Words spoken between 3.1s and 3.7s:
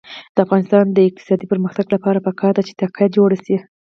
جوړه شي.